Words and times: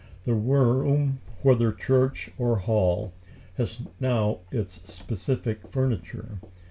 The 0.23 0.33
room, 0.33 1.19
whether 1.43 1.71
church 1.71 2.31
or 2.39 2.57
hall, 2.57 3.13
had 3.53 3.69
now 3.99 4.39
its 4.51 4.79
specific 4.91 5.67
furniture. 5.69 6.39